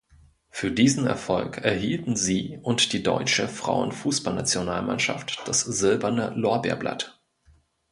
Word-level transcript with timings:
Für 0.49 0.71
diesen 0.71 1.05
Erfolg 1.05 1.59
erhielten 1.59 2.15
sie 2.15 2.57
und 2.63 2.91
die 2.91 3.03
deutsche 3.03 3.47
Frauenfußballnationalmannschaft 3.47 5.43
das 5.45 5.61
Silberne 5.61 6.33
Lorbeerblatt. 6.35 7.21